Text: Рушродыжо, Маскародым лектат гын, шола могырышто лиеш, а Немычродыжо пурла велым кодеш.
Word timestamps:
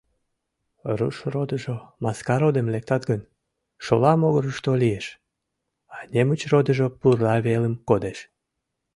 Рушродыжо, 0.97 1.75
Маскародым 2.03 2.67
лектат 2.73 3.03
гын, 3.09 3.21
шола 3.85 4.11
могырышто 4.21 4.71
лиеш, 4.81 5.05
а 5.95 5.97
Немычродыжо 6.11 6.87
пурла 6.99 7.35
велым 7.45 7.75
кодеш. 7.87 8.19